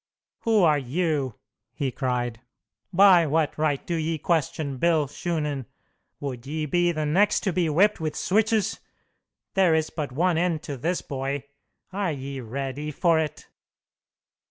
"Who 0.39 0.63
are 0.63 0.79
you?" 0.79 1.35
he 1.75 1.91
cried. 1.91 2.41
"By 2.91 3.27
what 3.27 3.55
right 3.55 3.85
do 3.85 3.93
ye 3.93 4.17
question 4.17 4.77
Bill 4.77 5.05
Shunan? 5.07 5.67
Would 6.19 6.47
ye 6.47 6.65
be 6.65 6.91
the 6.91 7.05
next 7.05 7.41
to 7.41 7.53
be 7.53 7.69
whipped 7.69 7.99
with 7.99 8.15
switches? 8.15 8.79
There 9.53 9.75
is 9.75 9.91
but 9.91 10.11
one 10.11 10.39
end 10.39 10.63
to 10.63 10.75
this, 10.75 11.03
boy! 11.03 11.43
Are 11.93 12.11
ye 12.13 12.39
ready 12.39 12.89
for 12.89 13.19
it?" 13.19 13.47